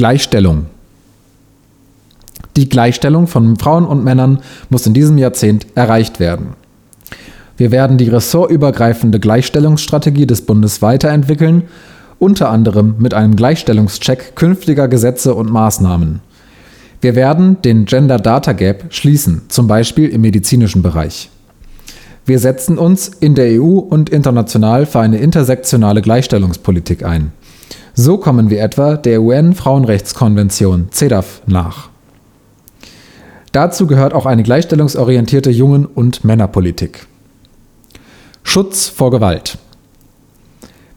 [0.00, 0.64] Gleichstellung.
[2.56, 4.38] Die Gleichstellung von Frauen und Männern
[4.70, 6.54] muss in diesem Jahrzehnt erreicht werden.
[7.58, 11.64] Wir werden die ressortübergreifende Gleichstellungsstrategie des Bundes weiterentwickeln,
[12.18, 16.20] unter anderem mit einem Gleichstellungscheck künftiger Gesetze und Maßnahmen.
[17.02, 21.28] Wir werden den Gender Data Gap schließen, zum Beispiel im medizinischen Bereich.
[22.24, 27.32] Wir setzen uns in der EU und international für eine intersektionale Gleichstellungspolitik ein.
[27.94, 31.90] So kommen wir etwa der UN-Frauenrechtskonvention CEDAW nach.
[33.52, 37.06] Dazu gehört auch eine gleichstellungsorientierte Jungen- und Männerpolitik.
[38.44, 39.58] Schutz vor Gewalt.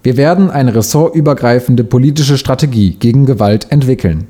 [0.04, 4.28] Wir werden eine ressortübergreifende politische Strategie gegen Gewalt entwickeln,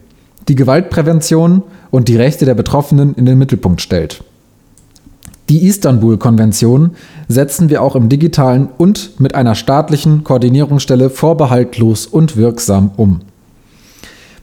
[0.48, 4.24] die Gewaltprävention und die Rechte der Betroffenen in den Mittelpunkt stellt.
[5.50, 6.92] Die Istanbul-Konvention
[7.28, 13.22] setzen wir auch im digitalen und mit einer staatlichen Koordinierungsstelle vorbehaltlos und wirksam um.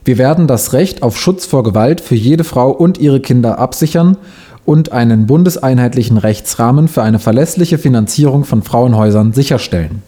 [0.05, 4.17] Wir werden das Recht auf Schutz vor Gewalt für jede Frau und ihre Kinder absichern
[4.65, 10.03] und einen bundeseinheitlichen Rechtsrahmen für eine verlässliche Finanzierung von Frauenhäusern sicherstellen.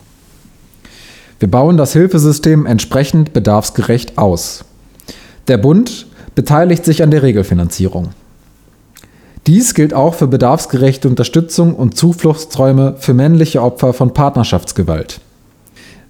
[1.38, 4.64] Wir bauen das Hilfesystem entsprechend bedarfsgerecht aus.
[5.48, 8.10] Der Bund beteiligt sich an der Regelfinanzierung.
[9.46, 15.20] Dies gilt auch für bedarfsgerechte Unterstützung und Zufluchtsräume für männliche Opfer von Partnerschaftsgewalt.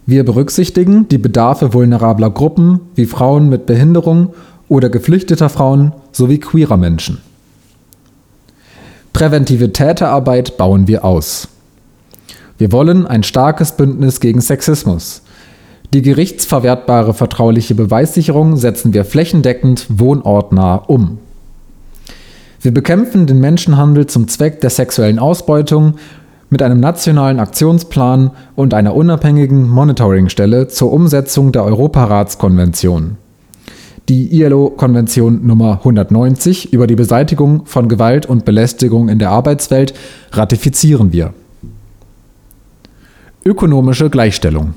[0.05, 4.35] Wir berücksichtigen die Bedarfe vulnerabler Gruppen wie Frauen mit Behinderung
[4.69, 7.19] oder geflüchteter Frauen sowie queerer Menschen.
[9.13, 11.49] Präventive Täterarbeit bauen wir aus.
[12.59, 15.23] Wir wollen ein starkes Bündnis gegen Sexismus.
[15.95, 21.19] Die gerichtsverwertbare vertrauliche Beweissicherung setzen wir flächendeckend wohnortnah um.
[22.63, 25.95] Wir bekämpfen den Menschenhandel zum Zweck der sexuellen Ausbeutung
[26.49, 33.17] mit einem nationalen Aktionsplan und einer unabhängigen Monitoringstelle zur Umsetzung der Europaratskonvention.
[34.09, 39.95] Die ILO-Konvention Nummer 190 über die Beseitigung von Gewalt und Belästigung in der Arbeitswelt
[40.31, 41.35] ratifizieren wir.
[43.45, 44.75] Ökonomische Gleichstellung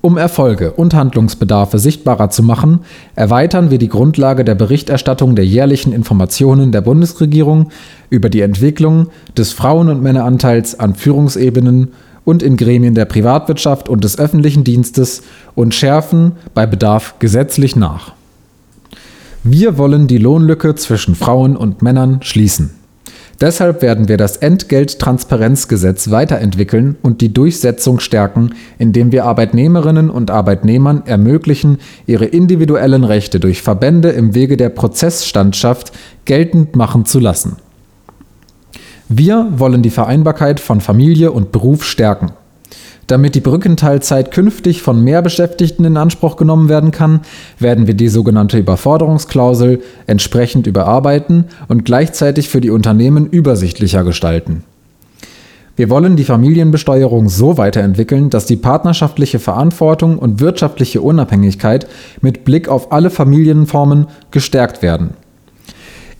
[0.00, 2.80] um Erfolge und Handlungsbedarfe sichtbarer zu machen,
[3.16, 7.70] erweitern wir die Grundlage der Berichterstattung der jährlichen Informationen der Bundesregierung
[8.08, 11.88] über die Entwicklung des Frauen- und Männeranteils an Führungsebenen
[12.24, 15.22] und in Gremien der Privatwirtschaft und des öffentlichen Dienstes
[15.54, 18.12] und schärfen bei Bedarf gesetzlich nach.
[19.42, 22.77] Wir wollen die Lohnlücke zwischen Frauen und Männern schließen.
[23.40, 31.02] Deshalb werden wir das Entgelttransparenzgesetz weiterentwickeln und die Durchsetzung stärken, indem wir Arbeitnehmerinnen und Arbeitnehmern
[31.06, 35.92] ermöglichen, ihre individuellen Rechte durch Verbände im Wege der Prozessstandschaft
[36.24, 37.56] geltend machen zu lassen.
[39.08, 42.32] Wir wollen die Vereinbarkeit von Familie und Beruf stärken.
[43.08, 47.22] Damit die Brückenteilzeit künftig von mehr Beschäftigten in Anspruch genommen werden kann,
[47.58, 54.62] werden wir die sogenannte Überforderungsklausel entsprechend überarbeiten und gleichzeitig für die Unternehmen übersichtlicher gestalten.
[55.74, 61.86] Wir wollen die Familienbesteuerung so weiterentwickeln, dass die partnerschaftliche Verantwortung und wirtschaftliche Unabhängigkeit
[62.20, 65.14] mit Blick auf alle Familienformen gestärkt werden.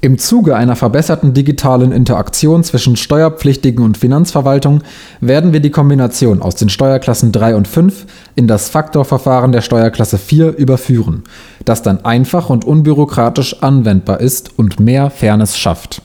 [0.00, 4.82] Im Zuge einer verbesserten digitalen Interaktion zwischen Steuerpflichtigen und Finanzverwaltung
[5.20, 10.19] werden wir die Kombination aus den Steuerklassen 3 und 5 in das Faktorverfahren der Steuerklasse
[10.19, 11.25] 4 überführen,
[11.64, 16.00] das dann einfach und unbürokratisch anwendbar ist und mehr Fairness schafft.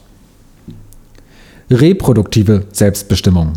[1.69, 3.53] Reproduktive Selbstbestimmung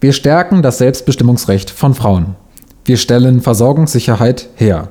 [0.00, 2.34] Wir stärken das Selbstbestimmungsrecht von Frauen.
[2.84, 4.88] Wir stellen Versorgungssicherheit her.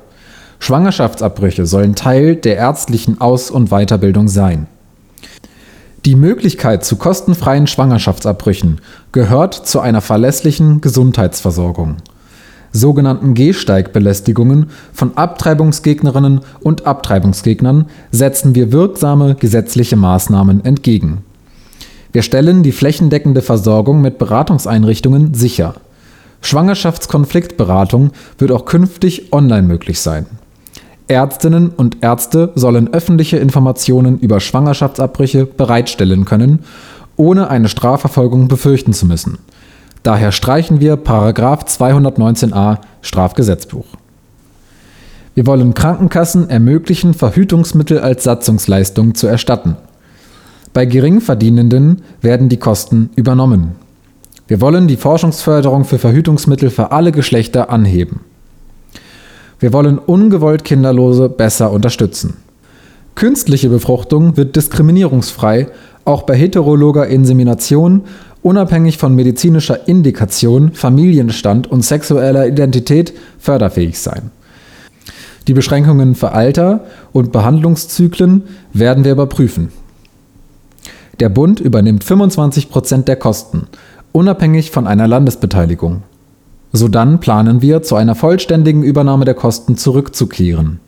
[0.64, 4.66] Schwangerschaftsabbrüche sollen Teil der ärztlichen Aus- und Weiterbildung sein.
[6.06, 8.80] Die Möglichkeit zu kostenfreien Schwangerschaftsabbrüchen
[9.12, 11.96] gehört zu einer verlässlichen Gesundheitsversorgung.
[12.72, 21.24] Sogenannten Gehsteigbelästigungen von Abtreibungsgegnerinnen und Abtreibungsgegnern setzen wir wirksame gesetzliche Maßnahmen entgegen.
[22.10, 25.74] Wir stellen die flächendeckende Versorgung mit Beratungseinrichtungen sicher.
[26.40, 30.24] Schwangerschaftskonfliktberatung wird auch künftig online möglich sein.
[31.08, 36.60] Ärztinnen und Ärzte sollen öffentliche Informationen über Schwangerschaftsabbrüche bereitstellen können,
[37.16, 39.38] ohne eine Strafverfolgung befürchten zu müssen.
[40.02, 43.86] Daher streichen wir 219a Strafgesetzbuch.
[45.34, 49.76] Wir wollen Krankenkassen ermöglichen, Verhütungsmittel als Satzungsleistung zu erstatten.
[50.72, 53.72] Bei Geringverdienenden werden die Kosten übernommen.
[54.46, 58.20] Wir wollen die Forschungsförderung für Verhütungsmittel für alle Geschlechter anheben.
[59.64, 62.34] Wir wollen ungewollt Kinderlose besser unterstützen.
[63.14, 65.68] Künstliche Befruchtung wird diskriminierungsfrei
[66.04, 68.02] auch bei heterologer Insemination
[68.42, 74.30] unabhängig von medizinischer Indikation, Familienstand und sexueller Identität förderfähig sein.
[75.48, 76.84] Die Beschränkungen für Alter
[77.14, 78.42] und Behandlungszyklen
[78.74, 79.70] werden wir überprüfen.
[81.20, 83.62] Der Bund übernimmt 25 Prozent der Kosten,
[84.12, 86.02] unabhängig von einer Landesbeteiligung.
[86.76, 90.80] Sodann planen wir, zu einer vollständigen Übernahme der Kosten zurückzukehren.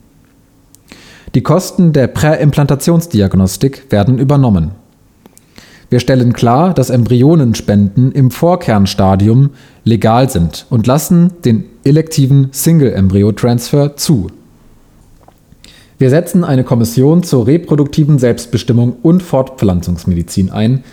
[1.33, 4.71] Die Kosten der Präimplantationsdiagnostik werden übernommen.
[5.89, 9.51] Wir stellen klar, dass Embryonenspenden im Vorkernstadium
[9.85, 14.27] legal sind und lassen den elektiven Single-Embryo-Transfer zu.
[15.97, 20.83] Wir setzen eine Kommission zur reproduktiven Selbstbestimmung und Fortpflanzungsmedizin ein,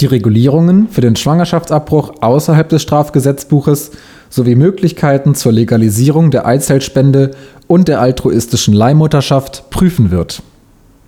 [0.00, 3.92] die Regulierungen für den Schwangerschaftsabbruch außerhalb des Strafgesetzbuches
[4.30, 7.32] sowie Möglichkeiten zur Legalisierung der Eizellspende
[7.66, 10.42] und der altruistischen Leihmutterschaft prüfen wird